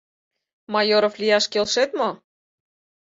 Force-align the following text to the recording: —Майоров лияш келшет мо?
—Майоров 0.73 1.13
лияш 1.21 1.45
келшет 1.51 1.89
мо? 1.99 2.09